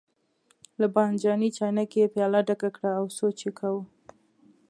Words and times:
له 0.79 0.87
بانجاني 0.95 1.49
چاینکې 1.57 1.97
یې 2.03 2.07
پیاله 2.13 2.39
ډکه 2.47 2.69
کړه 2.75 2.91
او 2.99 3.05
سوچ 3.17 3.37
یې 3.45 3.51
کاوه. 3.59 3.81